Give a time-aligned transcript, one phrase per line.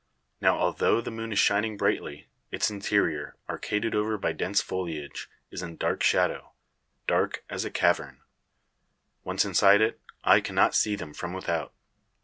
[0.41, 5.61] Now, although the moon is shining brightly, its interior, arcaded over by dense foliage, is
[5.61, 6.53] in dark shadow
[7.05, 8.21] dark as a cavern.
[9.23, 11.71] Once inside it, eye cannot see them from without.